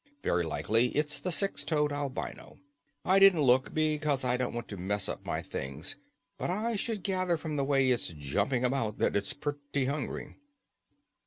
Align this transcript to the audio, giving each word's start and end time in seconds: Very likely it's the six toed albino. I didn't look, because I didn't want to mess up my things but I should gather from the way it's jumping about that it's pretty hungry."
Very 0.23 0.43
likely 0.43 0.87
it's 0.97 1.19
the 1.19 1.31
six 1.31 1.63
toed 1.63 1.91
albino. 1.91 2.57
I 3.05 3.19
didn't 3.19 3.43
look, 3.43 3.71
because 3.71 4.25
I 4.25 4.35
didn't 4.35 4.53
want 4.55 4.67
to 4.69 4.77
mess 4.77 5.07
up 5.07 5.23
my 5.25 5.43
things 5.43 5.95
but 6.39 6.49
I 6.49 6.75
should 6.75 7.03
gather 7.03 7.37
from 7.37 7.55
the 7.55 7.63
way 7.63 7.91
it's 7.91 8.07
jumping 8.07 8.65
about 8.65 8.97
that 8.97 9.15
it's 9.15 9.33
pretty 9.33 9.85
hungry." 9.85 10.37